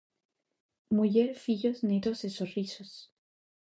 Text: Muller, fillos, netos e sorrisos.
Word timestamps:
Muller, 0.89 1.35
fillos, 1.35 1.83
netos 1.83 2.23
e 2.23 2.29
sorrisos. 2.31 3.11